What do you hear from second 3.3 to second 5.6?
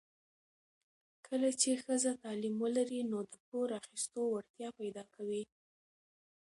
د پور اخیستو وړتیا پیدا کوي.